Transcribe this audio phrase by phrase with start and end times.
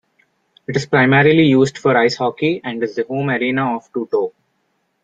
[0.67, 4.31] It is primarily used for ice hockey, and is the home arena of TuTo.